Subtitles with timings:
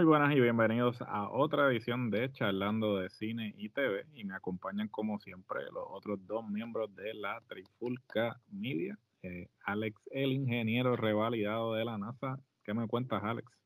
[0.00, 4.06] Muy buenas y bienvenidos a otra edición de Charlando de Cine y TV.
[4.14, 8.98] Y me acompañan como siempre los otros dos miembros de la Trifulca Media.
[9.22, 12.38] Eh, Alex, el ingeniero revalidado de la NASA.
[12.64, 13.59] ¿Qué me cuentas, Alex?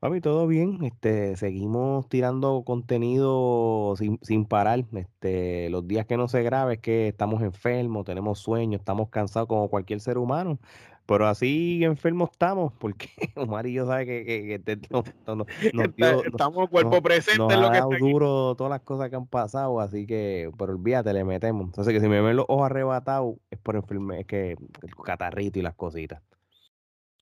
[0.00, 0.82] Papi, todo bien.
[0.82, 4.86] Este, seguimos tirando contenido sin, sin parar.
[4.94, 9.46] Este, los días que no se grabe es que estamos enfermos, tenemos sueños, estamos cansados
[9.46, 10.58] como cualquier ser humano.
[11.04, 15.04] Pero así enfermos estamos, porque Omar y yo sabe que, que, no,
[16.24, 20.06] estamos cuerpo presente en lo que ha duro todas las cosas que han pasado, así
[20.06, 21.66] que, pero olvídate, le metemos.
[21.66, 25.58] Entonces que si me ven los ojos arrebatados es por enfermedad, es que el catarrito
[25.58, 26.22] y las cositas.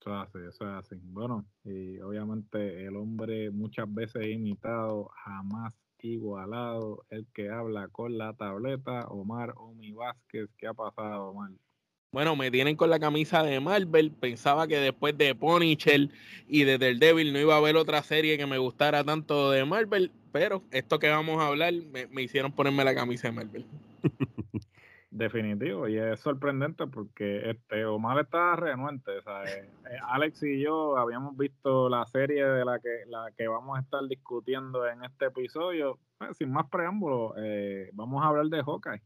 [0.08, 0.96] Eso es así, eso es así.
[1.02, 8.32] Bueno, y obviamente el hombre muchas veces imitado, jamás igualado, el que habla con la
[8.32, 10.48] tableta, Omar Omi Vázquez.
[10.56, 11.50] ¿Qué ha pasado, Omar?
[12.10, 14.10] Bueno, me tienen con la camisa de Marvel.
[14.10, 16.08] Pensaba que después de Punisher
[16.46, 20.10] y de Daredevil no iba a haber otra serie que me gustara tanto de Marvel,
[20.32, 23.66] pero esto que vamos a hablar me, me hicieron ponerme la camisa de Marvel.
[25.10, 29.10] Definitivo, y es sorprendente porque este Omar está renuente.
[29.16, 29.70] Eh,
[30.06, 34.02] Alex y yo habíamos visto la serie de la que, la que vamos a estar
[34.06, 35.98] discutiendo en este episodio.
[36.18, 39.02] Pues, sin más preámbulos, eh, vamos a hablar de Hawkeye.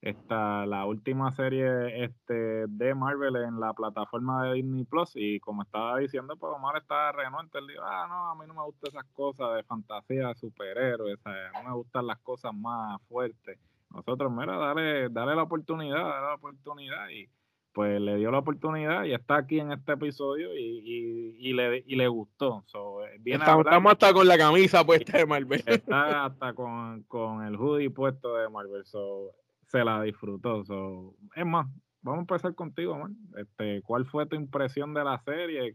[0.00, 5.12] Esta, la última serie este, de Marvel en la plataforma de Disney Plus.
[5.14, 7.58] Y como estaba diciendo, pues Omar está renuente.
[7.58, 11.20] Él dijo, ah, no, a mí no me gustan esas cosas de fantasía, superhéroes,
[11.54, 13.56] no me gustan las cosas más fuertes
[13.94, 17.28] nosotros, mira, dale, dale la oportunidad, dale la oportunidad y
[17.72, 21.96] pues le dio la oportunidad y está aquí en este episodio y, y, le, y
[21.96, 22.64] le gustó.
[23.04, 25.62] Eh, estamos, hasta con la camisa puesta de Marvel.
[25.66, 29.32] Está hasta con, con el hoodie puesto de Marvel, so,
[29.66, 30.64] se la disfrutó.
[30.64, 31.66] So, es más,
[32.04, 33.16] vamos a empezar contigo, man.
[33.36, 35.74] Este, ¿Cuál fue tu impresión de la serie?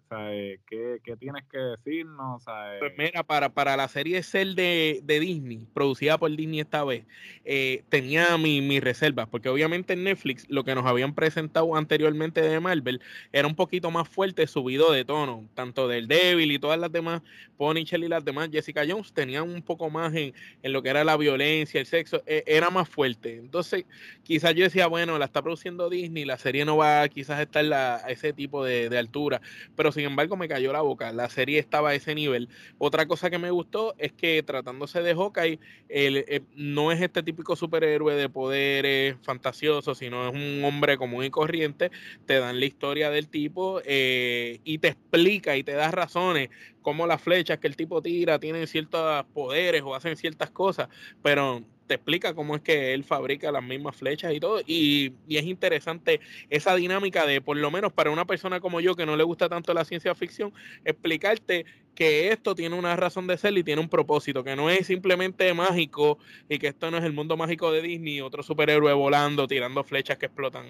[0.68, 2.44] ¿Qué, ¿Qué, tienes que decirnos?
[2.80, 7.04] Pues mira, para, para la serie Cell de, de Disney, producida por Disney esta vez,
[7.46, 12.42] eh, tenía mis mi reservas, porque obviamente en Netflix lo que nos habían presentado anteriormente
[12.42, 13.02] de Marvel
[13.34, 17.24] era un poquito más fuerte, subido de tono, tanto del Devil y todas las demás,
[17.58, 21.04] Punisher y las demás, Jessica Jones, tenían un poco más en, en lo que era
[21.04, 23.38] la violencia, el sexo, e, era más fuerte.
[23.38, 23.86] Entonces,
[24.24, 27.44] quizás yo decía, bueno, la está produciendo Disney y la serie no va quizás a
[27.44, 29.42] estar a ese tipo de, altura,
[29.76, 32.50] pero sin embargo me cayó la boca, la serie estaba a ese nivel.
[32.78, 35.60] Otra cosa que me gustó es que tratándose de Hawkeye,
[35.90, 41.30] eh, no es este típico superhéroe de poderes fantasiosos, sino es un hombre común y
[41.30, 41.92] corriente,
[42.26, 46.50] te dan la historia del tipo eh, y te explica y te da razones
[46.82, 50.90] como las flechas que el tipo tira tienen ciertos poderes o hacen ciertas cosas,
[51.22, 54.62] pero te explica cómo es que él fabrica las mismas flechas y todo.
[54.66, 56.20] Y, es interesante
[56.52, 59.50] esa dinámica de, por lo menos para una persona como yo que no le gusta
[59.50, 60.54] tanto la ciencia ficción,
[60.86, 64.86] explicarte que esto tiene una razón de ser y tiene un propósito, que no es
[64.86, 69.48] simplemente mágico y que esto no es el mundo mágico de Disney, otro superhéroe volando,
[69.48, 70.68] tirando flechas que explotan,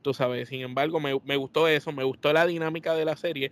[0.00, 0.48] tú sabes.
[0.48, 3.50] Sin embargo, me, me gustó eso, me gustó la dinámica de la serie,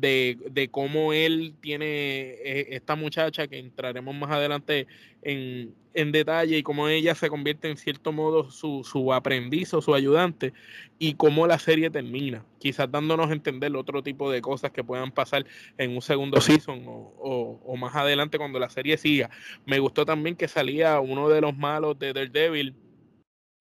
[0.00, 4.86] de, de, cómo él tiene eh, esta muchacha, que entraremos más adelante
[5.22, 9.82] en, en, detalle, y cómo ella se convierte en cierto modo su, su aprendiz o
[9.82, 10.52] su ayudante,
[10.98, 15.10] y cómo la serie termina, quizás dándonos a entender otro tipo de cosas que puedan
[15.10, 15.46] pasar
[15.78, 19.30] en un segundo season o, o, o más adelante cuando la serie siga.
[19.64, 22.74] Me gustó también que salía uno de los malos de Daredevil,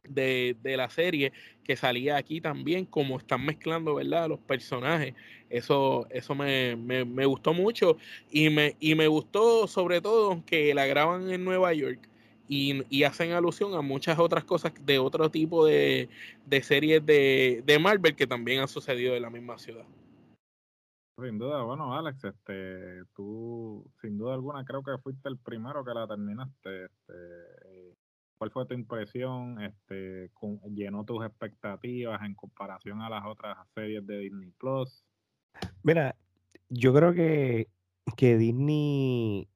[0.09, 1.31] de, de, la serie
[1.63, 4.29] que salía aquí también, como están mezclando, ¿verdad?
[4.29, 5.13] Los personajes.
[5.49, 7.97] Eso, eso me, me, gustó mucho
[8.31, 11.99] y me, y me gustó sobre todo que la graban en Nueva York
[12.47, 16.09] y, y hacen alusión a muchas otras cosas de otro tipo de,
[16.45, 19.85] de series de, de Marvel que también han sucedido en la misma ciudad.
[21.17, 25.93] Sin duda, bueno, Alex, este, tú, sin duda alguna, creo que fuiste el primero que
[25.93, 26.85] la terminaste.
[26.85, 27.13] Este,
[28.37, 29.61] ¿Cuál fue tu impresión?
[29.61, 30.29] Este,
[30.73, 35.05] ¿Llenó tus expectativas en comparación a las otras series de Disney Plus?
[35.83, 36.15] Mira,
[36.69, 37.69] yo creo que,
[38.17, 39.47] que Disney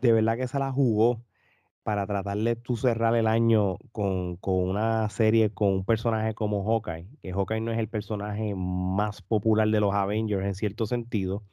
[0.00, 1.22] de verdad que se la jugó
[1.82, 7.06] para tratar de tú cerrar el año con, una serie con un personaje como Hawkeye,
[7.22, 11.44] que Hawkeye no es el personaje más popular de los Avengers en cierto sentido,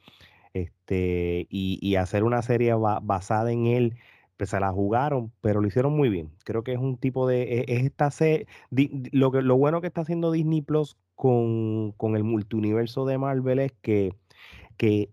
[0.52, 3.96] este, y, hacer una serie basada en él
[4.36, 6.30] pues se la jugaron, pero lo hicieron muy bien.
[6.44, 8.10] Creo que es un tipo de, e, es, esta
[9.12, 13.60] lo, que, lo bueno que está haciendo Disney Plus con, con el multiuniverso de Marvel
[13.60, 14.14] es que,
[14.76, 15.10] que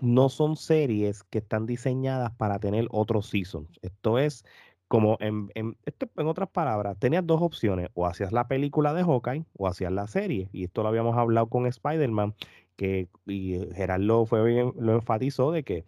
[0.00, 3.78] no son series que están diseñadas para tener otros seasons.
[3.82, 4.44] Esto es
[4.88, 5.76] como en, en,
[6.16, 10.06] en otras palabras, tenías dos opciones, o hacías la película de Hawkeye o hacías la
[10.06, 10.48] serie.
[10.52, 12.34] Y esto lo habíamos hablado con Spider-Man,
[12.76, 15.84] que y Gerardo fue bien, lo enfatizó de que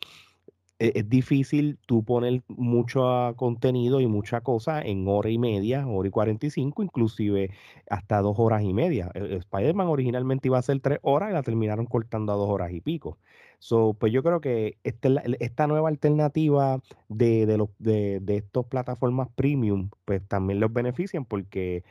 [0.81, 6.09] e, es, difícil tú poner mucho contenido y mucha cosa en hora y media, hora
[6.09, 7.51] y 45, inclusive
[7.89, 9.11] hasta dos horas y media.
[9.15, 12.73] E, Spider-Man originalmente iba a ser tres horas y la terminaron cortando a dos horas
[12.73, 13.19] y pico.
[13.59, 18.65] So, pues yo creo que este, esta nueva alternativa de, de, los, de, de estas
[18.67, 21.85] plataformas premium, pues también los benefician porque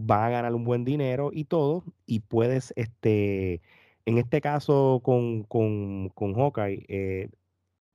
[0.00, 3.62] van a ganar un buen dinero y todo, y puedes, este,
[4.06, 7.30] en este caso con, con, con Hawkeye, eh,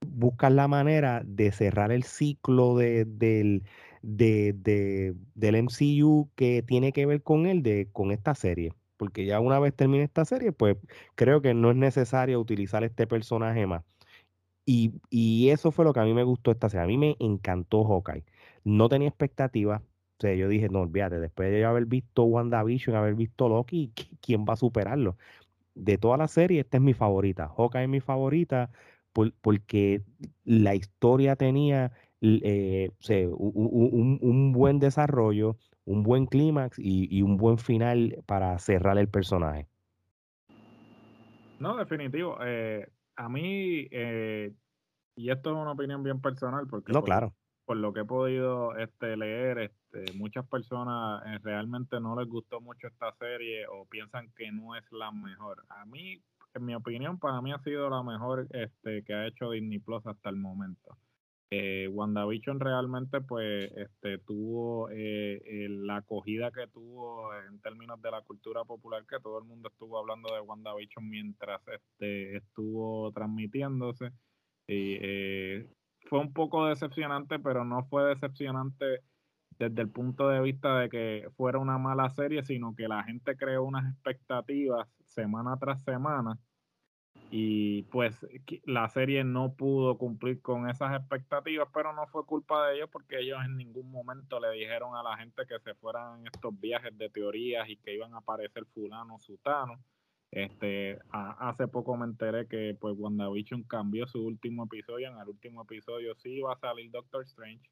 [0.02, 3.64] buscar la manera de cerrar el ciclo de, del,
[4.02, 4.54] de,
[5.36, 8.74] del MCU que tiene que ver con él, de, con esta serie.
[8.98, 10.78] Porque ya una vez termine esta serie, pues
[11.16, 13.84] creo que no es necesario utilizar este personaje más.
[14.66, 16.84] Y, y eso fue lo que a mí me gustó esta serie.
[16.84, 18.26] A mí me encantó Hawkeye.
[18.64, 19.82] No tenía expectativas.
[19.82, 24.46] O sea, yo dije, no, olvídate, después de haber visto WandaVision, haber visto Loki, ¿quién
[24.48, 25.18] va a superarlo?
[25.76, 27.50] De toda la serie, esta es mi favorita.
[27.50, 28.72] Hawkeye es mi favorita
[29.42, 30.04] porque
[30.44, 38.58] la historia tenía eh, un, buen desarrollo, un buen clímax y, un buen final para
[38.60, 39.68] cerrar el personaje.
[41.60, 42.38] No, definitivo.
[42.42, 44.54] Eh, a mí, eh,
[45.16, 47.34] y esto es una opinión bien personal, porque no, por, claro.
[47.66, 52.88] por lo que he podido este, leer, este, muchas personas realmente no les gustó mucho
[52.88, 55.64] esta serie o piensan que no es la mejor.
[55.70, 56.22] A mí
[56.54, 60.06] en mi opinión, para mí ha sido la mejor este, que ha hecho Disney Plus
[60.06, 60.98] hasta el momento.
[61.52, 68.22] Eh, WandaVision realmente pues este tuvo eh, la acogida que tuvo en términos de la
[68.22, 74.12] cultura popular que todo el mundo estuvo hablando de WandaVision mientras este estuvo transmitiéndose
[74.68, 75.68] y eh,
[76.08, 79.02] fue un poco decepcionante pero no fue decepcionante
[79.60, 83.36] desde el punto de vista de que fuera una mala serie sino que la gente
[83.38, 86.40] creó unas expectativas semana tras semana
[87.32, 88.26] y pues
[88.64, 93.20] la serie no pudo cumplir con esas expectativas, pero no fue culpa de ellos porque
[93.20, 97.10] ellos en ningún momento le dijeron a la gente que se fueran estos viajes de
[97.10, 99.80] teorías y que iban a aparecer fulano, sutano.
[100.32, 105.64] Este, hace poco me enteré que pues WandaVision cambió su último episodio, en el último
[105.64, 107.70] episodio sí iba a salir Doctor Strange,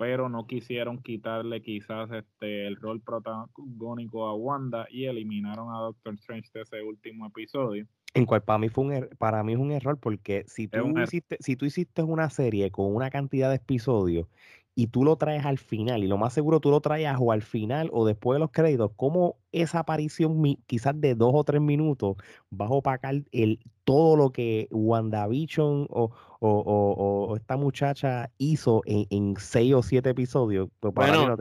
[0.00, 6.14] pero no quisieron quitarle quizás este el rol protagónico a Wanda y eliminaron a Doctor
[6.14, 7.86] Strange de ese último episodio.
[8.14, 10.96] En cual para mí fue un er, para mí es un error porque si tú
[10.96, 14.26] er hiciste, si tú hiciste una serie con una cantidad de episodios
[14.74, 17.42] y tú lo traes al final y lo más seguro tú lo traes o al
[17.42, 22.16] final o después de los créditos, como esa aparición quizás de dos o tres minutos
[22.52, 29.34] va a opacar el, todo lo que WandaVision o, o, o, esta muchacha hizo en,
[29.38, 30.68] seis o siete episodios?
[30.78, 31.36] Pues bueno,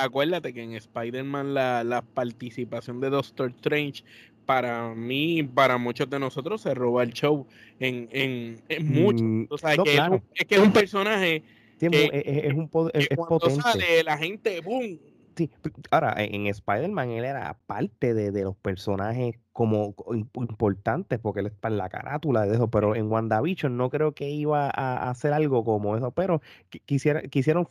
[0.00, 4.04] acuérdate que en Spider-Man la, la participación de Doctor Strange
[4.44, 7.46] para mí, para muchos de nosotros, se roba el show
[7.80, 9.24] en, en, en mucho.
[9.24, 11.42] Mm, o sea, es, que es, un personaje
[11.78, 12.10] que,
[12.46, 14.98] es, un es, cuando sale la gente, ¡boom!
[15.36, 15.50] Sí,
[15.90, 19.94] ahora, en Spider-Man él era parte de, de, los personajes como
[20.34, 24.30] importantes porque él está en la carátula de eso, pero en WandaVision no creo que
[24.30, 26.40] iba a, hacer algo como eso, pero
[26.86, 27.66] quisiera, quisieron,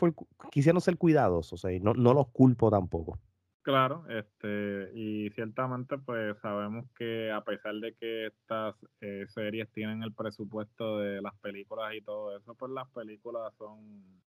[0.52, 3.18] quisieron ser cuidadosos, o sea, no, no los culpo tampoco.
[3.64, 10.04] Claro, este, y ciertamente pues sabemos que a pesar de que estas eh, series tienen
[10.04, 14.22] el presupuesto de las películas y todo eso, pues las películas son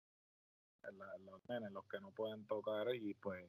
[1.26, 3.46] los nenes los que no pueden tocar y pues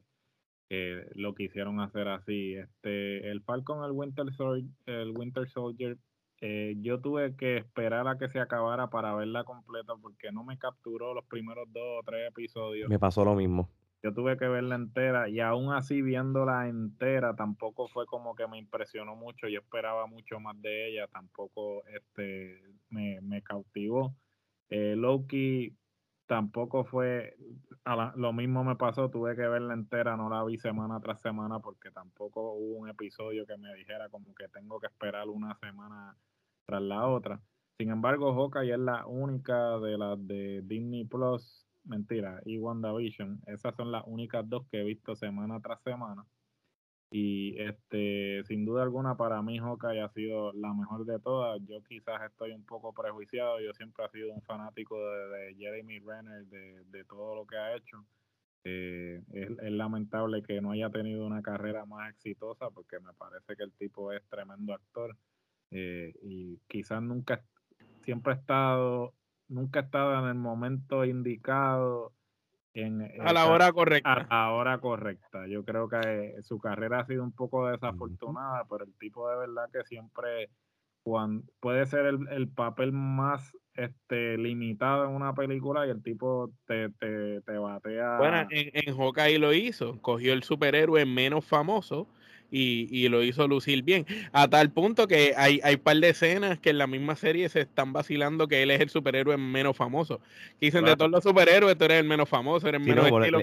[0.68, 2.54] eh, lo quisieron hacer así.
[2.56, 5.96] Este, el Falcon, el Winter Soldier, el Winter Soldier
[6.42, 10.58] eh, yo tuve que esperar a que se acabara para verla completa porque no me
[10.58, 12.90] capturó los primeros dos o tres episodios.
[12.90, 13.70] Me pasó lo mismo
[14.02, 18.58] yo tuve que verla entera y aún así viéndola entera tampoco fue como que me
[18.58, 24.14] impresionó mucho, yo esperaba mucho más de ella, tampoco este me, me cautivó.
[24.70, 25.76] Eh, Loki
[26.26, 27.36] tampoco fue,
[28.16, 31.90] lo mismo me pasó, tuve que verla entera, no la vi semana tras semana porque
[31.90, 36.16] tampoco hubo un episodio que me dijera como que tengo que esperar una semana
[36.66, 37.42] tras la otra.
[37.78, 43.40] Sin embargo, Hawkeye es la única de las de Disney Plus mentira, y WandaVision.
[43.46, 46.24] Esas son las únicas dos que he visto semana tras semana.
[47.10, 51.58] Y este, sin duda alguna, para mí Hawkeye ha sido la mejor de todas.
[51.66, 53.60] Yo quizás estoy un poco prejuiciado.
[53.60, 58.04] Yo siempre he sido un fanático de, Jeremy Renner, de, todo lo que ha hecho.
[58.64, 63.62] Eh, es, lamentable que no haya tenido una carrera más exitosa porque me parece que
[63.62, 65.16] el tipo es tremendo actor.
[65.70, 67.42] Eh, y quizás nunca,
[68.02, 69.14] siempre ha estado
[69.48, 72.12] nunca estaba en el momento indicado
[73.20, 74.12] a la hora correcta.
[74.12, 75.46] A la hora correcta.
[75.48, 79.68] Yo creo que su carrera ha sido un poco desafortunada, pero el tipo de verdad
[79.72, 80.50] que siempre
[81.60, 87.40] puede ser el, papel más este, limitado en una película y el tipo te, te,
[87.40, 88.18] te batea.
[88.18, 92.08] Bueno, en, en Hawkeye lo hizo, cogió el superhéroe menos famoso
[92.50, 94.06] y, lo hizo lucir bien.
[94.32, 97.60] A tal punto que hay, hay par de escenas que en la misma serie se
[97.60, 100.20] están vacilando que él es el superhéroe menos famoso.
[100.60, 103.38] dicen de todos los superhéroes, tú eres el menos famoso, eres el menos estilo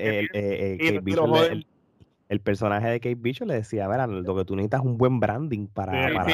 [2.28, 5.20] el, personaje de Kate Bishop le decía, ver, lo que tú necesitas es un buen
[5.20, 6.26] branding para...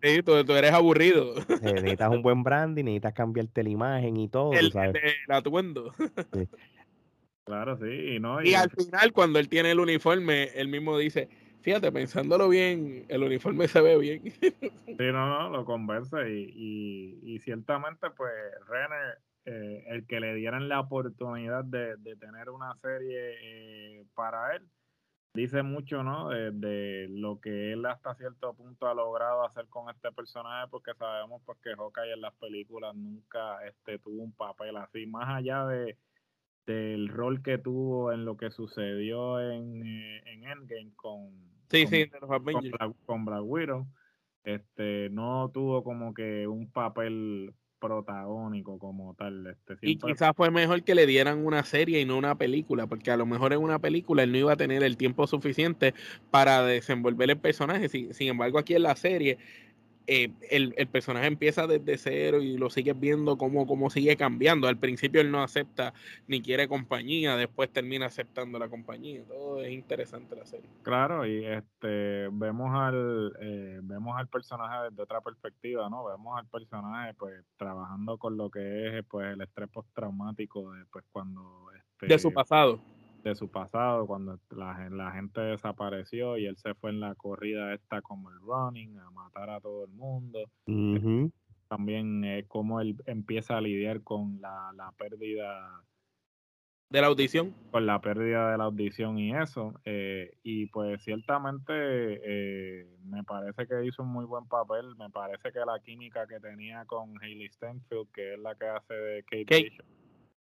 [0.00, 1.34] Sí, tú, eres aburrido.
[1.60, 4.52] necesitas un buen branding, necesitas cambiarte la imagen y todo.
[4.52, 5.92] El, el, atuendo.
[7.44, 8.18] Claro, sí.
[8.20, 8.42] ¿no?
[8.42, 11.28] y al final, cuando él tiene el uniforme, él mismo dice,
[11.64, 14.22] Fíjate, pensándolo bien, el uniforme se ve bien.
[14.30, 18.30] Sí, no, no, lo conversa y, y, ciertamente, pues,
[18.68, 24.68] Renner, eh, el que le dieran la oportunidad de, tener una serie eh, para él,
[25.32, 26.28] dice mucho, ¿no?
[26.28, 31.40] De, lo que él hasta cierto punto ha logrado hacer con este personaje, porque sabemos
[31.46, 35.96] pues que Hawkeye en las películas nunca este, tuvo un papel así, más allá de
[36.66, 42.10] del rol que tuvo en lo que sucedió en, eh, en Endgame con Sí, sí,
[43.06, 43.86] con, Black, Widow.
[44.44, 49.46] Este, no tuvo como que un papel protagónico como tal.
[49.46, 53.10] Este, y quizás fue mejor que le dieran una serie y no una película, porque
[53.10, 55.94] a lo mejor en una película él no iba a tener el tiempo suficiente
[56.30, 57.88] para desenvolver el personaje.
[57.88, 59.38] sin embargo, aquí en la serie
[60.06, 64.68] eh, el, personaje empieza desde cero y lo sigues viendo cómo, cómo sigue cambiando.
[64.68, 65.94] Al principio él no acepta
[66.26, 69.24] ni quiere compañía, después termina aceptando la compañía.
[69.26, 70.68] Todo es interesante la serie.
[70.82, 76.04] Claro, y este vemos al eh, vemos al personaje desde otra perspectiva, ¿no?
[76.04, 81.04] Vemos al personaje pues trabajando con lo que es pues el estrés postraumático de pues
[81.10, 82.80] cuando este, de su pasado
[83.24, 87.72] de su pasado, cuando la, la, gente desapareció y él se fue en la corrida
[87.72, 90.40] esta como el running, a matar a todo el mundo.
[91.68, 95.82] También eh, cómo él empieza a lidiar con la, la, pérdida
[96.90, 97.54] de la audición.
[97.70, 99.80] Con la pérdida de la audición y eso.
[99.84, 104.94] Eh, y pues ciertamente eh, me parece que hizo un muy buen papel.
[104.96, 108.94] Me parece que la química que tenía con Hayley Stenfield, que es la que hace
[108.94, 109.72] de Kate,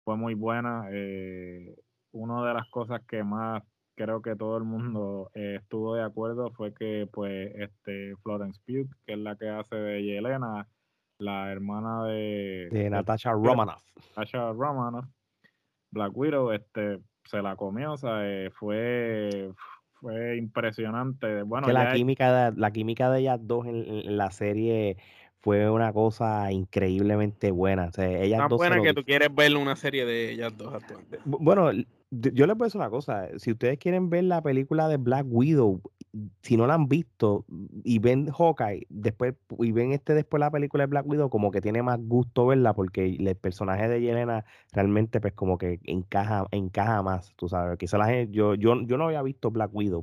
[0.04, 0.86] fue muy buena.
[0.90, 1.74] Eh,
[2.12, 3.62] una de las cosas que más
[3.95, 8.88] creo que todo el mundo eh, estuvo de acuerdo fue que pues este Florence Pugh,
[9.07, 10.67] que es la que hace de Yelena,
[11.19, 13.83] la hermana de, de Natasha Romanoff.
[14.17, 15.05] Natasha Romanoff,
[15.90, 19.52] Black Widow, este se la comió, o sea, eh, fue
[20.00, 21.43] fue impresionante.
[21.43, 24.97] Bueno, que la química de, la química de ellas dos en la serie
[25.40, 27.87] fue una cosa increíblemente buena.
[27.87, 31.19] O sea, ellas Tan buena que tú quieres ver una serie de ellas dos actualmente.
[31.25, 31.71] Bueno,
[32.11, 33.29] yo les voy a decir una cosa.
[33.38, 35.81] Si ustedes quieren ver la película de Black Widow,
[36.43, 37.45] si no la han visto
[37.85, 41.61] y ven Hawkeye, después y ven este después la película de Black Widow, como que
[41.61, 47.02] tiene más gusto verla porque el personaje de Yelena realmente pues como que encaja, encaja
[47.02, 47.79] más, tú sabes.
[47.79, 50.02] Quizá la gente, yo, yo, yo no había visto Black Widow,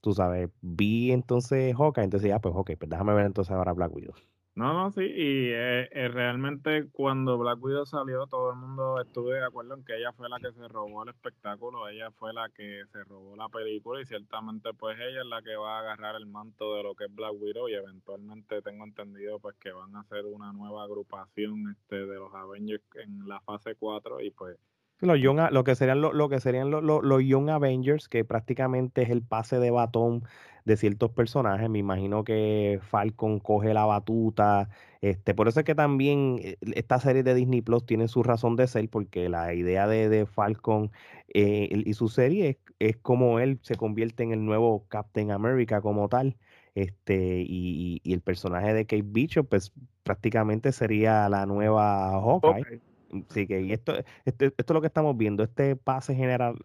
[0.00, 0.50] tú sabes.
[0.62, 4.14] Vi entonces Hawkeye, entonces ya pues ok, pues déjame ver entonces ahora Black Widow.
[4.56, 9.34] No, no, sí, y eh, eh, realmente cuando Black Widow salió, todo el mundo estuve
[9.34, 12.48] de acuerdo en que ella fue la que se robó el espectáculo, ella fue la
[12.48, 16.16] que se robó la película y ciertamente pues ella es la que va a agarrar
[16.16, 19.94] el manto de lo que es Black Widow y eventualmente tengo entendido pues que van
[19.94, 24.56] a hacer una nueva agrupación este de los Avengers en la fase 4 y pues
[25.00, 29.58] los lo que serían, lo, que serían los Young Avengers, que prácticamente es el pase
[29.58, 30.24] de batón
[30.64, 31.70] de ciertos personajes.
[31.70, 34.68] Me imagino que Falcon coge la batuta.
[35.00, 38.56] Este, por eso es que también eh, esta serie de Disney Plus tiene su razón
[38.56, 40.90] de ser, porque la idea de, Falcon
[41.32, 45.80] eh, y su serie es, es, como él se convierte en el nuevo Captain America
[45.80, 46.36] como tal.
[46.74, 49.72] Este, y, y el personaje de Kate Bishop, pues
[50.02, 52.80] prácticamente sería la nueva Hawkeye.
[53.28, 53.94] Sí, que esto,
[54.24, 56.56] esto, esto es lo que estamos viendo, este pase general,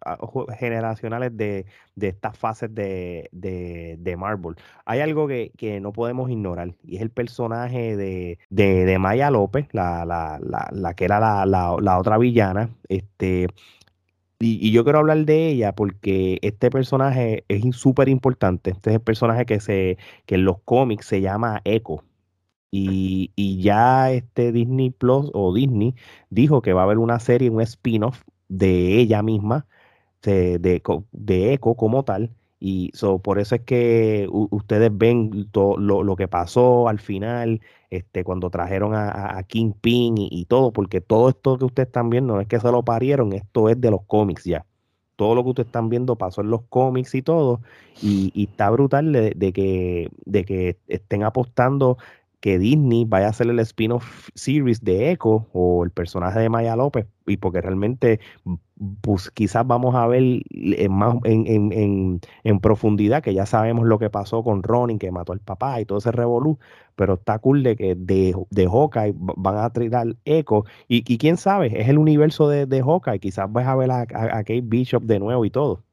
[0.58, 4.56] generacionales de, de estas fases de, de, de Marvel.
[4.84, 9.68] Hay algo que, que, no podemos ignorar y es el personaje de, de, Maya López,
[9.72, 12.70] la, la, la, la que era la, otra villana.
[12.88, 13.46] Este,
[14.40, 18.70] y, y, yo quiero hablar de ella porque este personaje es súper importante.
[18.72, 19.96] Este es el personaje que, se,
[20.26, 22.02] que en los cómics se llama Echo.
[22.74, 25.94] Y, ya este Disney Plus o Disney
[26.30, 29.66] dijo que va a haber una serie, un spin-off de ella misma,
[30.22, 36.16] de, de, Echo como tal, Y so, por eso es que ustedes ven todo lo,
[36.16, 37.60] que pasó al final,
[37.90, 42.10] este, cuando trajeron a, a Kingpin y, y, todo, porque todo esto que ustedes están
[42.10, 44.64] viendo no es que se lo parieron, esto es de los cómics ya.
[45.16, 47.60] Todo lo que ustedes están viendo pasó en los cómics y todo,
[48.02, 51.98] y, está brutal de, que, de que estén apostando
[52.42, 56.74] que Disney vaya a hacer el spin-off series de Echo o el personaje de Maya
[56.74, 58.18] López, y porque realmente
[59.00, 64.10] pues quizás vamos a ver en, más en, en, profundidad, que ya sabemos lo que
[64.10, 66.58] pasó con Ronin, que mató al papá y todo ese revolú,
[66.96, 71.36] pero está cool de que de, de Hawkeye van a tirar Echo, y, y, quién
[71.36, 74.06] sabe, es el universo de, de Hawkeye, quizás vas a ver a, a
[74.42, 75.84] Kate Bishop de nuevo y todo.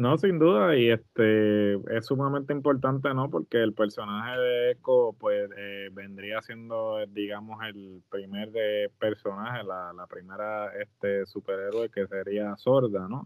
[0.00, 3.28] No, sin duda, y este es sumamente importante, ¿no?
[3.28, 9.92] Porque el personaje de Echo, pues, eh, vendría siendo, digamos, el primer de personaje, la,
[9.92, 13.22] la primera este superhéroe que sería sorda, ¿no?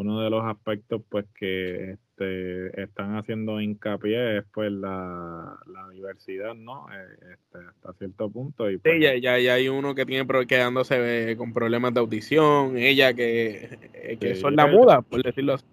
[0.00, 5.58] Uno de los aspectos, pues, que este, están haciendo hincapié es, pues, la,
[5.92, 6.86] diversidad, ¿no?
[6.92, 8.70] Eh, este, hasta cierto punto.
[8.70, 12.76] Y, pues, sí, ya, ya, ya, hay uno que tiene quedándose con problemas de audición,
[12.76, 15.66] ella que, eh, que son la muda, por decirlo así.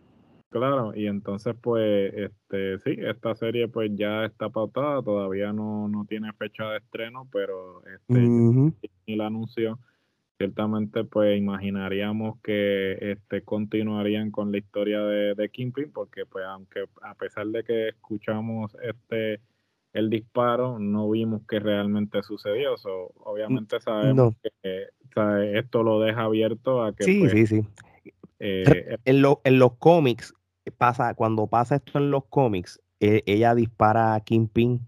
[0.50, 6.06] Claro, y entonces pues este sí, esta serie pues ya está pautada, todavía no, no
[6.06, 8.24] tiene fecha de estreno, pero este
[9.06, 9.78] y la anunció
[10.38, 16.86] ciertamente pues imaginaríamos que este continuarían con la historia de, de Kingpin porque pues aunque
[17.02, 19.42] a pesar de que escuchamos este
[19.94, 22.76] el disparo no vimos que realmente sucedió.
[23.24, 24.88] Obviamente sabemos que
[25.58, 27.68] esto lo deja abierto a que sí pues, sí sí.
[28.40, 30.34] eh, en, en los cómics
[30.78, 34.82] pasa cuando pasa esto en los cómics e, ella dispara a Kingpin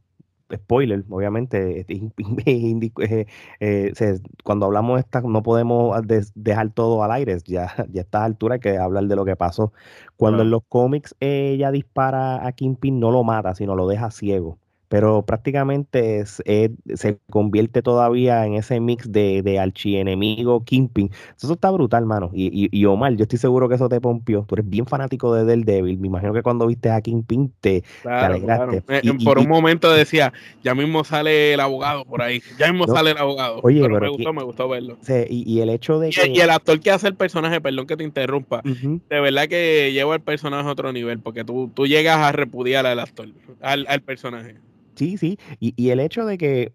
[0.54, 3.26] spoiler, obviamente, eh,
[3.60, 5.96] eh, cuando hablamos de esta, no podemos
[6.36, 9.36] dejar todo al aire, ya, ya a esta altura hay que hablar de lo que
[9.36, 9.74] pasó.
[10.18, 14.58] Cuando en los cómics ella dispara a Kingpin, no lo mata, sino lo deja ciego
[14.90, 21.12] pero prácticamente se convierte todavía en ese mix de, de archienemigo Kingpin.
[21.38, 22.32] Eso está brutal, mano.
[22.34, 24.46] Y, y, Omar, yo estoy seguro que eso te pompió.
[24.48, 26.00] Tú eres bien fanático de Daredevil.
[26.00, 28.84] Me imagino que cuando viste a Kingpin te, alegraste.
[28.88, 32.42] Eh, por un momento decía, ya mismo sale el abogado por ahí.
[32.58, 33.60] Ya mismo sale el abogado.
[33.62, 34.98] Oye, pero, me gustó, me gustó verlo.
[35.30, 36.30] y, el hecho de que...
[36.30, 40.16] Y el actor que hace el personaje, perdón que te interrumpa, de verdad que lleva
[40.16, 43.28] el personaje a otro nivel, porque tú, tú llegas a repudiar al actor,
[43.62, 44.56] al, al personaje.
[45.00, 45.40] Sí, sí.
[45.62, 46.74] Y, el hecho de que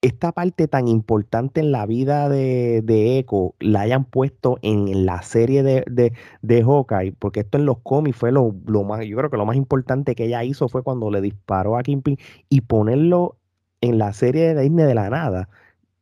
[0.00, 5.22] esta parte tan importante en la vida de, de Echo la hayan puesto en la
[5.22, 9.30] serie de, de, de Hawkeye, porque esto en los cómics fue lo, más, yo creo
[9.30, 13.36] que lo más importante que ella hizo fue cuando le disparó a Kingpin y ponerlo
[13.80, 15.48] en la serie de Disney de la nada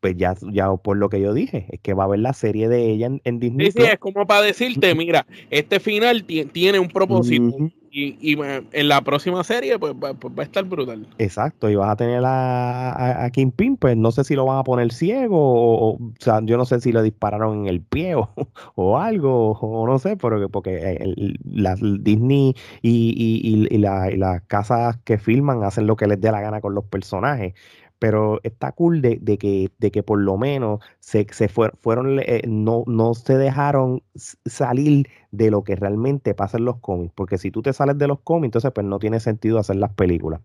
[0.01, 2.71] pues ya, ya por lo que yo dije, es que va a haber la serie
[2.71, 3.71] de ella en, Disney.
[3.71, 7.71] Sí, sí, es como para decirte, mira, este final tiene un propósito.
[7.93, 11.09] Y, en la próxima serie, pues va, pues va, a estar brutal.
[11.19, 14.59] Exacto, y vas a tener a, a, a Kingpin, pues no sé si lo van
[14.59, 18.15] a poner ciego, o, o, sea, yo no sé si le dispararon en el pie
[18.15, 18.31] o,
[18.77, 24.17] o algo, o no sé, porque, porque el, las Disney y, y, y, la, y
[24.17, 27.55] las casas que filman hacen lo que les dé la gana con los personajes
[28.01, 32.43] pero está cool de, de, que, de que por lo menos se, se fueron, eh,
[32.49, 37.51] no, no se dejaron salir de lo que realmente pasa en los cómics, porque si
[37.51, 40.41] tú te sales de los cómics, entonces pues no tiene sentido hacer las películas.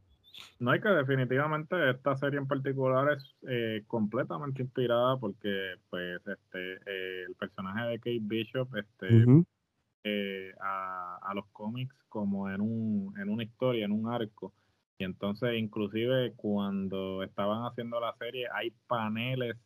[0.60, 6.74] No hay que definitivamente esta serie en particular es eh, completamente inspirada porque pues este
[6.86, 9.44] eh, el personaje de Kate Bishop este
[10.62, 14.54] a, a, los cómics como en un en una historia en un arco
[14.98, 19.58] y entonces, inclusive cuando estaban haciendo la serie, hay paneles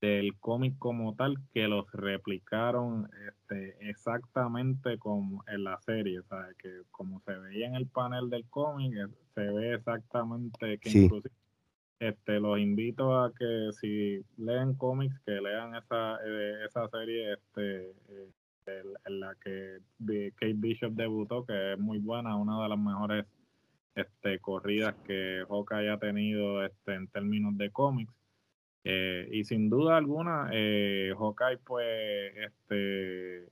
[0.00, 6.48] del cómic como tal que los replicaron este, exactamente como en la serie, o sea,
[6.58, 11.34] que como se veía en el panel del cómic, eh, se ve exactamente que inclusive
[12.00, 17.90] este, los invito a que si leen cómics, que lean esa, eh, esa serie este,
[17.90, 19.80] eh, en la que
[20.36, 23.26] Kate Bishop debutó, que es muy buena, una de las mejores
[24.00, 28.12] este, corridas que Hawkeye ha tenido este, en términos de cómics.
[28.84, 33.46] Eh, y sin duda alguna, eh, Hawkeye, pues, este,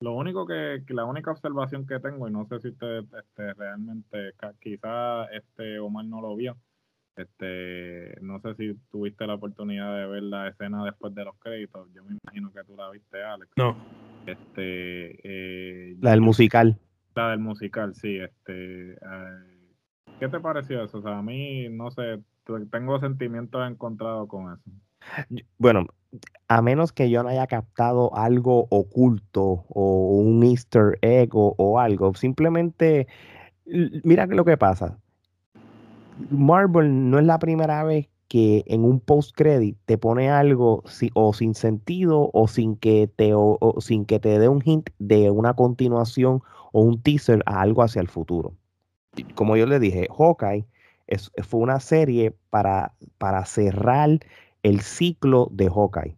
[0.00, 4.32] lo único que, la única observación que tengo, y no sé si usted este, realmente,
[4.60, 6.56] quizá este Omar no lo vio,
[7.16, 11.88] este, no sé si tuviste la oportunidad de ver la escena después de los créditos.
[11.94, 13.52] Yo me imagino que tú la viste, Alex.
[13.56, 13.76] No.
[14.26, 16.78] Este, eh, la del musical.
[17.14, 18.18] La del musical, sí.
[18.18, 18.98] Este,
[20.18, 20.98] ¿Qué te pareció eso?
[20.98, 22.20] O sea, a mí, no sé,
[22.70, 25.44] tengo sentimientos encontrados con eso.
[25.58, 25.86] Bueno,
[26.48, 32.14] a menos que yo no haya captado algo oculto o un easter egg o, algo,
[32.14, 33.06] simplemente,
[33.64, 34.98] mira lo que pasa.
[36.30, 40.82] Marvel no es la primera vez que en un post credit te pone algo
[41.14, 45.30] o sin sentido o sin que te o, sin que te dé un hint de
[45.30, 48.54] una continuación o un teaser a algo hacia el futuro.
[49.34, 50.66] Como yo le dije, Hawkeye
[51.42, 54.20] fue una serie para, para cerrar
[54.62, 56.16] el ciclo de Hawkeye.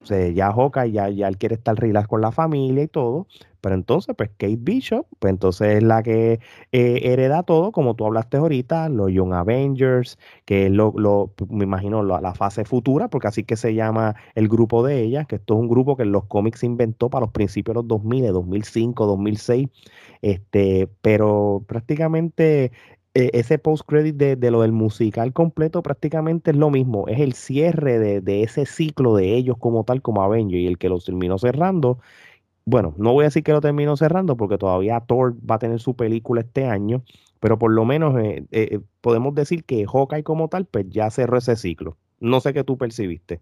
[0.00, 3.26] O sea, ya Hawkeye, ya, ya él quiere estar relax con la familia y todo,
[3.60, 6.40] pero entonces, pues Kate Bishop, pues entonces es la que
[6.72, 11.64] eh, hereda todo, como tú hablaste ahorita, los Young Avengers, que es lo, lo me
[11.64, 15.54] imagino, la, fase futura, porque así que se llama el grupo de ellas, que esto
[15.54, 19.68] es un grupo que los cómics inventó para los principios de los 2000, 2005, 2006,
[20.22, 22.72] este, pero prácticamente
[23.14, 27.98] e, ese post-credit de, lo del musical completo prácticamente es lo mismo, es el cierre
[28.20, 31.98] de, ese ciclo de ellos como tal, como Avengers, y el que los terminó cerrando.
[32.70, 35.80] Bueno, no voy a decir que lo terminó cerrando porque todavía Thor va a tener
[35.80, 37.02] su película este año,
[37.40, 41.38] pero por lo menos eh, eh, podemos decir que Hawkeye como tal, pues ya cerró
[41.38, 41.96] ese ciclo.
[42.20, 43.40] No sé qué tú percibiste.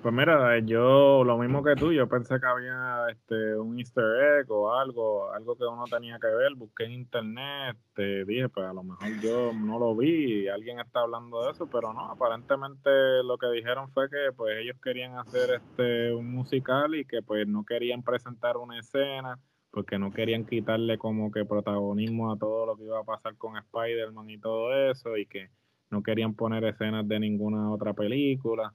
[0.00, 4.50] Pues mira, yo lo mismo que tú, yo pensé que había este un easter egg
[4.50, 8.72] o algo, algo que uno tenía que ver, busqué en internet, te dije, pues a
[8.72, 12.88] lo mejor yo no lo vi alguien está hablando de eso, pero no, aparentemente
[13.24, 17.48] lo que dijeron fue que pues ellos querían hacer este un musical y que pues
[17.48, 19.40] no querían presentar una escena
[19.72, 23.56] porque no querían quitarle como que protagonismo a todo lo que iba a pasar con
[23.56, 25.50] Spider-Man y todo eso y que
[25.90, 28.72] no querían poner escenas de ninguna otra película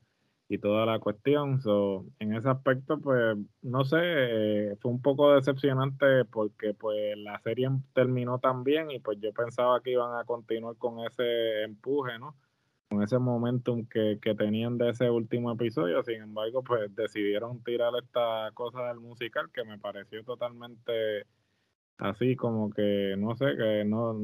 [0.53, 1.61] y toda la cuestión.
[1.61, 7.39] So, en ese aspecto, pues, no sé, eh, fue un poco decepcionante porque pues la
[7.39, 12.19] serie terminó tan bien y pues yo pensaba que iban a continuar con ese empuje,
[12.19, 12.35] ¿no?
[12.89, 16.03] Con ese momentum que, que tenían de ese último episodio.
[16.03, 21.25] Sin embargo, pues decidieron tirar esta cosa del musical que me pareció totalmente
[21.99, 24.15] así como que no sé que no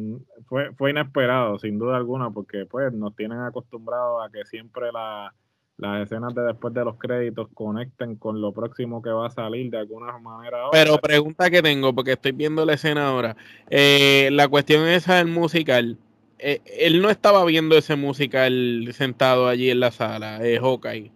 [0.47, 5.33] fue fue inesperado sin duda alguna porque pues nos tienen acostumbrados a que siempre la
[5.79, 9.71] las escenas de después de los créditos conecten con lo próximo que va a salir
[9.71, 10.57] de alguna manera.
[10.71, 13.37] Pero pregunta que tengo, porque estoy viendo la escena ahora.
[13.69, 15.97] Eh, la cuestión esa del musical.
[16.37, 21.11] Eh, él no estaba viendo ese musical sentado allí en la sala, eh, Hawkeye.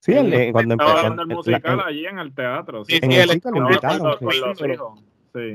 [0.00, 2.84] Sí, él, cuando estaba viendo el musical allí en el teatro.
[2.84, 3.42] Sí, sí, él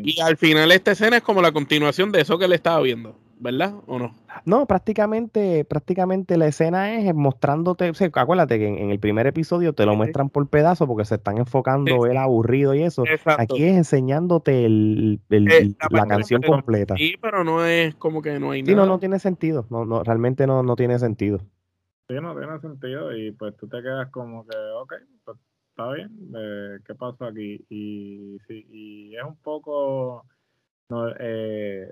[0.04, 3.16] Y al final esta escena es como la continuación de eso que él estaba viendo.
[3.40, 3.74] ¿Verdad?
[3.88, 4.14] ¿O no?
[4.46, 9.74] No, prácticamente, prácticamente la escena es mostrándote, o sea, acuérdate que en, el primer episodio
[9.74, 13.04] te lo muestran por pedazos porque se están enfocando el aburrido y eso.
[13.38, 16.96] Aquí es enseñándote el, eh, la, canción completa.
[16.98, 18.72] Sí, pero no es como que no hay nada.
[18.72, 19.66] Sí, no, no tiene sentido.
[19.70, 21.40] No, no, realmente no, no tiene sentido.
[22.08, 25.38] Sí, no tiene sentido y pues tú te quedas como que, ok, pues
[25.70, 27.66] está bien, eh, ¿qué pasó aquí?
[27.70, 30.26] Y, sí, y es un poco...
[30.90, 31.88] No, eh,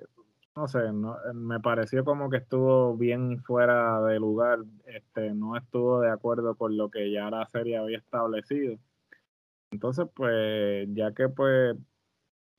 [0.58, 5.56] no sé, no, eh, me pareció como que estuvo bien fuera de lugar, este, no
[5.56, 8.80] estuvo de acuerdo con lo que ya la serie había establecido.
[9.72, 11.78] Entonces, pues, ya que pues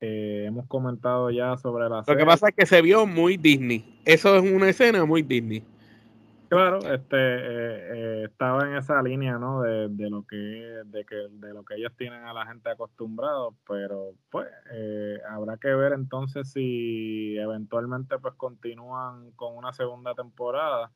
[0.01, 2.15] eh, hemos comentado ya sobre la serie.
[2.15, 4.01] Lo que pasa es que se vio muy Disney.
[4.05, 5.65] Eso es una escena muy Disney.
[6.49, 9.61] Claro, este eh, eh, estaba en esa línea, ¿no?
[9.61, 13.55] De, de lo que de que de lo que ellos tienen a la gente acostumbrado,
[13.69, 20.91] pero pues eh, habrá que ver entonces si eventualmente pues continúan con una segunda temporada.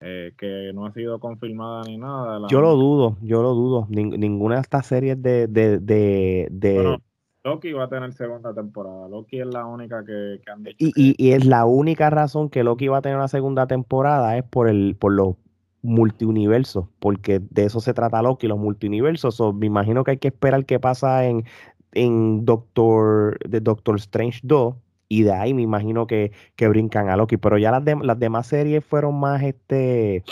[0.00, 2.48] que no ha sido confirmada ni nada.
[2.48, 3.86] yo lo dudo, yo lo dudo.
[3.88, 6.98] ninguna de estas series de, de, de, de
[7.44, 9.08] Loki va a tener segunda temporada.
[9.08, 10.76] Loki es la única que, han dicho.
[10.78, 14.44] Y, y, es la única razón que Loki va a tener una segunda temporada es
[14.44, 15.34] por el por los
[15.82, 19.40] multiuniversos, porque de eso se trata Loki, los multiuniversos.
[19.54, 21.44] me imagino que hay que esperar qué pasa en,
[21.92, 24.76] en Doctor, de Doctor Strange 2
[25.08, 27.36] y de ahí me imagino que, que brincan a Loki.
[27.36, 30.24] Pero ya las, las demás series fueron más este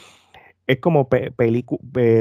[0.71, 1.09] es como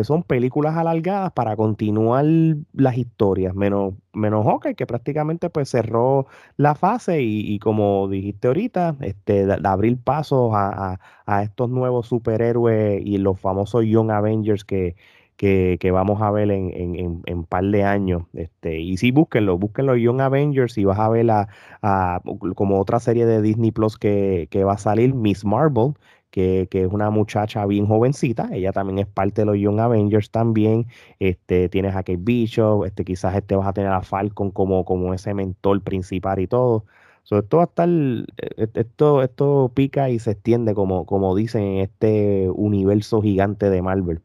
[0.04, 2.26] son películas alargadas para continuar
[2.74, 6.26] las historias, menos, menos Hawkeye, que prácticamente pues cerró
[6.58, 11.00] la fase y, como dijiste ahorita, este, de, abrir pasos a,
[11.44, 14.96] estos nuevos superhéroes y los famosos Young Avengers que,
[15.38, 18.24] que, vamos a ver en, en, en, par de años.
[18.34, 22.22] Este, y sí, búsquenlo, búsquenlo Young Avengers y vas a ver a,
[22.56, 25.94] como otra serie de Disney Plus que, que va a salir, Miss Marvel,
[26.32, 30.88] que, es una muchacha bien jovencita, ella también es parte de los Young Avengers también,
[31.20, 35.14] este, tienes a Kate Bishop, este, quizás este vas a tener a Falcon como, como
[35.14, 36.86] ese mentor principal y todo.
[37.24, 38.26] So, esto va a estar, e,
[38.58, 43.82] e, esto, esto pica y se extiende como, como dicen en este universo gigante de
[43.82, 44.22] Marvel.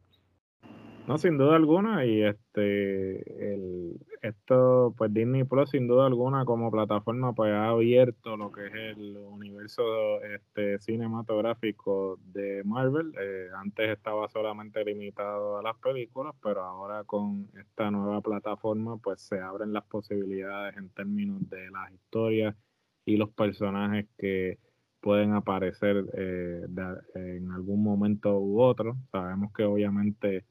[1.06, 6.70] No, sin duda alguna, y este, el, esto, pues Disney Plus, sin duda alguna, como
[6.70, 13.12] plataforma, pues ha abierto lo que es el universo este, cinematográfico de Marvel.
[13.20, 19.20] Eh, antes estaba solamente limitado a las películas, pero ahora con esta nueva plataforma, pues
[19.20, 22.56] se abren las posibilidades en términos de las historias
[23.04, 24.58] y los personajes que
[25.00, 26.66] pueden aparecer eh,
[27.14, 28.96] en algún momento u otro.
[29.12, 30.46] Sabemos que obviamente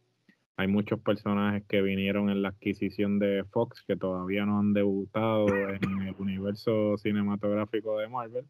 [0.55, 5.47] hay muchos personajes que vinieron en la adquisición de Fox que todavía no han debutado
[5.47, 8.45] en el universo cinematográfico de Marvel.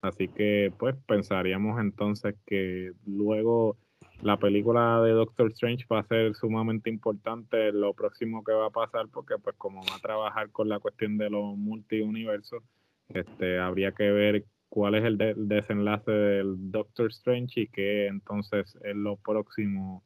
[0.00, 3.76] Así que pues pensaríamos entonces que luego
[4.22, 8.70] la película de Doctor Strange va a ser sumamente importante lo próximo que va a
[8.70, 12.62] pasar porque pues como va a trabajar con la cuestión de los multiuniversos,
[13.10, 18.76] este, habría que ver cuál es el, el desenlace del Doctor Strange y qué entonces
[18.82, 20.02] es lo próximo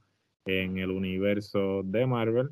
[0.47, 2.51] en el universo de Marvel.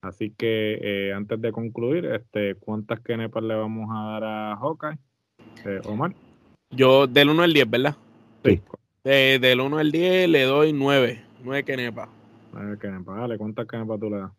[0.00, 4.98] Así que eh, antes de concluir, este, ¿cuántas kenepas le vamos a dar a Hawkeye?
[5.64, 6.12] Eh, Omar.
[6.70, 7.96] Yo del 1 al 10, ¿verdad?
[8.44, 8.60] Sí.
[9.04, 11.22] del 1 al 10 le doy 9.
[11.44, 12.08] 9 kenepas.
[12.52, 13.16] 9 kenepas.
[13.16, 14.32] Dale, ¿cuántas kenepas tú le das?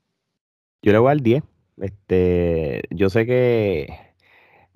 [0.81, 1.43] Yo le voy al 10.
[1.77, 3.87] Este, yo sé que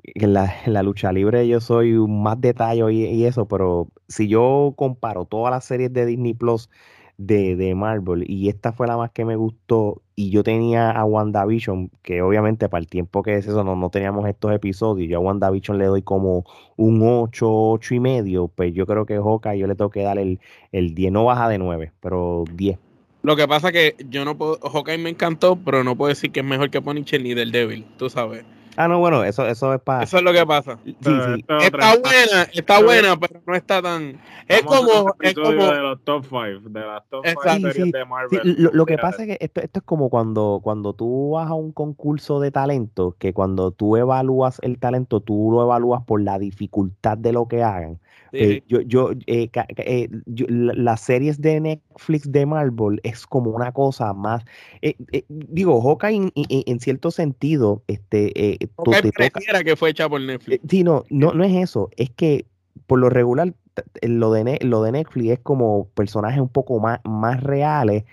[0.04, 4.74] en la, lucha libre yo soy un más detalle y, y, eso, pero si yo
[4.78, 6.70] comparo todas las series de Disney Plus
[7.18, 11.04] de, de, Marvel y esta fue la más que me gustó y yo tenía a
[11.04, 15.18] WandaVision, que obviamente para el tiempo que es eso no, no teníamos estos episodios, yo
[15.18, 19.60] a WandaVision le doy como un 8, 8 y medio, pues yo creo que Hawkeye
[19.60, 20.40] yo le tengo que dar el,
[20.72, 22.78] el 10, no baja de 9, pero 10.
[23.24, 26.42] Lo que pasa que yo no puedo, Hawkeye me encantó, pero no puedo decir que
[26.42, 28.46] es mejor que Punisher ni del Devil, tú sabes.
[28.78, 30.04] Ah, no, bueno, eso, eso es para.
[30.04, 30.78] Eso es lo que pasa.
[30.86, 31.46] Sí, sí.
[31.62, 34.22] Está buena, está buena, pero no está tan.
[34.48, 35.16] Es como.
[35.20, 38.40] Es como de los top 5, de las top 5 series de Marvel.
[38.44, 41.56] Lo, lo, que pasa es que esto, esto es como cuando, cuando tú vas a
[41.56, 46.38] un concurso de talento, que cuando tú evalúas el talento, tú lo evalúas por la
[46.38, 48.00] dificultad de lo que hagan.
[48.32, 53.72] Eh, yo, yo, eh, eh, yo, las series de Netflix de Marvel es como una
[53.72, 54.44] cosa más.
[54.82, 58.58] Eh, eh, digo, Hawkeye en, en, en, cierto sentido, este.
[58.68, 60.62] Eh, Hawkeye pareciera que fue hecha por Netflix.
[60.70, 61.90] sí, no, no, no es eso.
[61.98, 62.46] Es que
[62.86, 63.54] por lo regular,
[64.02, 68.04] lo de, lo de Netflix es como personajes un poco más, más reales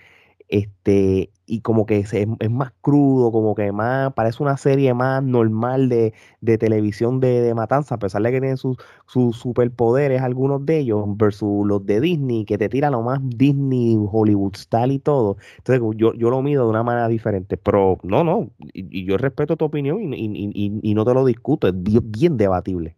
[0.49, 5.23] este y como que es, es, más crudo, como que más, parece una serie más
[5.23, 10.21] normal de, de televisión de, de, matanza, a pesar de que tienen sus, sus superpoderes
[10.21, 14.91] algunos de ellos, versus los de Disney, que te tiran lo más Disney, Hollywood style
[14.93, 15.37] y todo.
[15.57, 19.55] Entonces yo, yo lo mido de una manera diferente, pero no, no, y, yo respeto
[19.57, 22.95] tu opinión y, y, y, no te lo discuto, es bien debatible.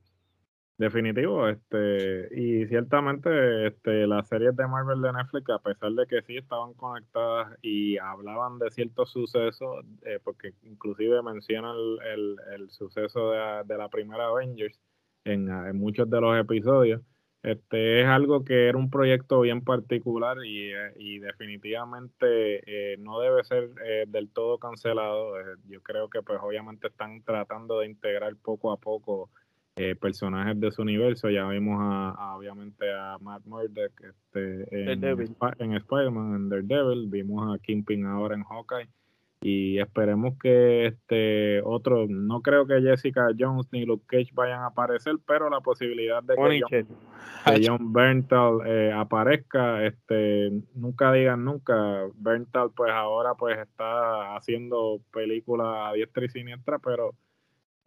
[0.78, 6.22] Definitivo, este, y ciertamente este, las series de Marvel de Netflix, a pesar de que
[6.22, 12.70] sí estaban conectadas y hablaban de ciertos sucesos, eh, porque inclusive mencionan el, el, el
[12.70, 14.80] suceso de, de, la primera Avengers
[15.26, 17.02] en, muchos de los episodios,
[17.44, 23.20] este, es algo que era un proyecto bien particular y, eh, y definitivamente eh, no
[23.20, 25.40] debe ser eh, del todo cancelado.
[25.40, 29.30] Eh, yo creo que pues obviamente están tratando de integrar poco a poco
[29.78, 31.30] eh, personajes de su universo.
[31.30, 37.56] Ya vimos a, a obviamente a Matt Murdock este, en, en Spider-Man, en Daredevil, vimos
[37.56, 38.90] a Kingpin ahora en Hawkeye.
[39.40, 44.68] Y esperemos que este otro, no creo que Jessica Jones ni Luke Cage vayan a
[44.68, 46.88] aparecer, pero la posibilidad de que John,
[47.46, 52.08] que John Berntal eh, aparezca, este, nunca digan nunca.
[52.16, 57.14] Berntal pues ahora pues está haciendo películas a diestra y siniestra, pero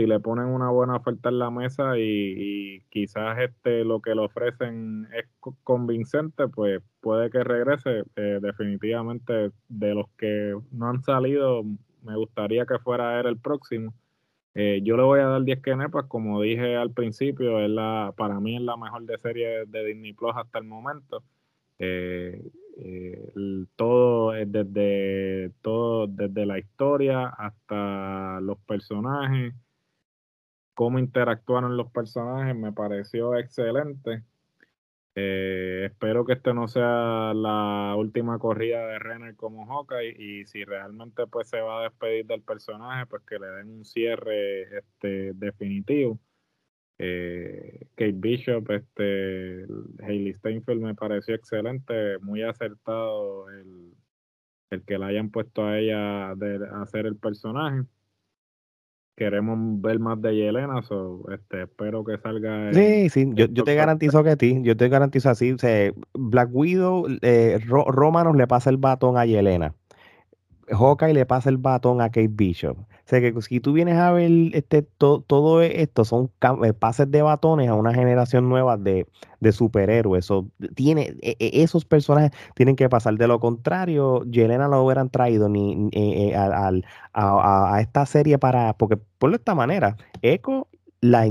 [0.01, 4.15] si le ponen una buena oferta en la mesa y, y, quizás este lo que
[4.15, 5.27] le ofrecen es
[5.63, 8.05] convincente, pues puede que regrese.
[8.17, 11.65] Eh, definitivamente de los que no han salido,
[12.03, 13.93] me gustaría que fuera él el próximo.
[14.55, 18.41] Eh, yo le voy a dar 10 kenepas, como dije al principio, es la, para
[18.41, 21.23] mí es la mejor de serie de Disney Plus hasta el momento.
[21.79, 22.43] Eh,
[22.79, 23.33] eh,
[23.77, 29.55] todo desde todo desde la historia hasta los personajes
[30.81, 34.25] cómo interactuaron los personajes me pareció excelente.
[35.15, 40.65] Eh, espero que este no sea la última corrida de Renner como Hawkeye y si
[40.65, 45.35] realmente pues se va a despedir del personaje pues que le den un cierre este
[45.35, 46.19] definitivo.
[46.97, 49.67] Eh, Kate Bishop, este
[50.03, 53.93] Hailey Steinfeld me pareció excelente, muy acertado el,
[54.71, 57.85] el que la hayan puesto a ella de hacer el personaje
[59.21, 62.73] queremos ver más de Yelena, so, este, espero que salga.
[62.73, 66.49] Sí, sí, yo, yo te garantizo que ti, yo te garantizo así, o sea, Black
[66.51, 69.75] Widow, eh, Ro, Romanos le pasa el batón a Yelena.
[70.71, 72.79] Hawkeye le pasa el batón a Kate Bishop.
[73.11, 76.31] Sea que si tú vienes a ver este, todo esto, son
[76.65, 79.05] eh, pases de batones a una generación nueva de,
[79.51, 80.29] superhéroes.
[80.77, 83.17] tiene, e, e, esos personajes tienen que pasar.
[83.17, 88.75] De lo contrario, Yelena lo hubieran traído ni, eh, a, esta serie para.
[88.75, 90.69] Porque por esta manera, Echo
[91.01, 91.27] la,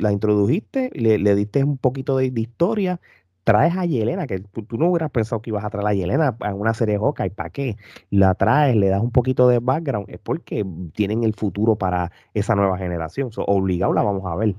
[0.00, 3.00] la introdujiste, le, le diste un poquito de historia
[3.44, 6.54] traes a Yelena, que tú no hubieras pensado que ibas a traer a Yelena en
[6.54, 7.76] una serie de ¿y ¿para qué?
[8.10, 12.54] La traes, le das un poquito de background, es porque tienen el futuro para esa
[12.54, 13.32] nueva generación.
[13.32, 14.54] So, obligado la vamos a ver.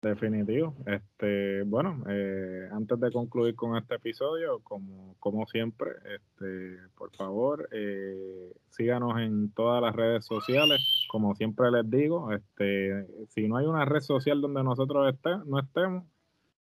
[0.00, 0.76] Definitivo.
[0.86, 7.68] Este, bueno, eh, antes de concluir con este episodio, como, como siempre, este, por favor,
[7.72, 10.80] eh, síganos en todas las redes sociales.
[11.10, 15.12] Como siempre les digo, este, si no hay una red social donde nosotros
[15.46, 16.04] no estemos,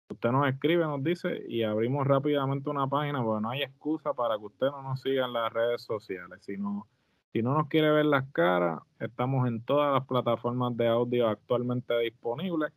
[0.08, 4.38] Usted nos escribe, nos dice y abrimos rápidamente una página porque no hay excusa para
[4.38, 6.44] que usted no nos siga en las redes sociales.
[6.44, 6.86] Si no,
[7.32, 11.98] si no nos quiere ver las caras, estamos en todas las plataformas de audio actualmente
[11.98, 12.72] disponibles.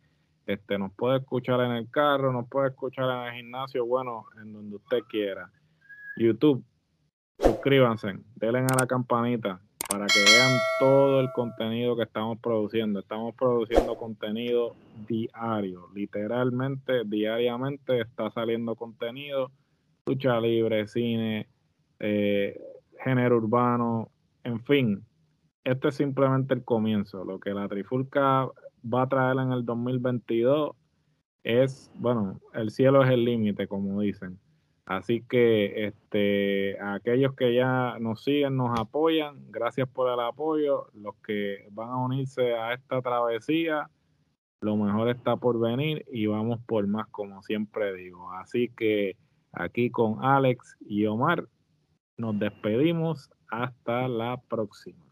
[0.47, 4.51] Este, nos puede escuchar en el carro, nos puede escuchar en el gimnasio, bueno, en
[4.51, 5.51] donde usted quiera.
[6.17, 6.65] YouTube,
[7.37, 12.99] suscríbanse, denle a la campanita, para que vean todo el contenido que estamos produciendo.
[12.99, 14.75] Estamos produciendo contenido
[15.07, 19.49] diario, literalmente diariamente está saliendo contenido,
[20.05, 21.47] lucha libre, cine,
[21.99, 22.61] eh,
[23.03, 24.11] género urbano,
[24.43, 25.03] en fin.
[25.63, 27.25] Este es simplemente el comienzo.
[27.25, 28.47] Lo que la Trifulca
[28.85, 30.75] va a traer en el 2022
[31.43, 34.39] es, bueno, el cielo es el límite, como dicen.
[34.89, 40.87] Así que este, aquellos que ya nos siguen, nos apoyan, gracias por el apoyo.
[40.95, 43.87] Los que van a unirse a esta travesía,
[44.61, 48.31] lo mejor está por venir y vamos por más, como siempre digo.
[48.31, 49.15] Así que
[49.51, 51.47] aquí con Alex y Omar
[52.17, 53.29] nos despedimos.
[53.51, 55.05] Hasta la próxima.